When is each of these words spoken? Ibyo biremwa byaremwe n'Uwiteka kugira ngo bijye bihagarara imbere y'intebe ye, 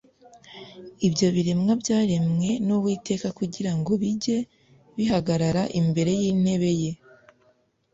Ibyo 1.07 1.27
biremwa 1.35 1.73
byaremwe 1.81 2.49
n'Uwiteka 2.65 3.27
kugira 3.39 3.71
ngo 3.77 3.91
bijye 4.01 4.37
bihagarara 4.97 5.63
imbere 5.79 6.11
y'intebe 6.21 6.71
ye, 6.81 6.91